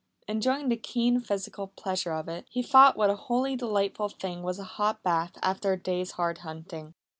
[0.27, 4.57] Enjoying the keen physical pleasure of it, he thought what a wholly delightful thing was
[4.57, 6.95] a hot bath after a day's hard hunting.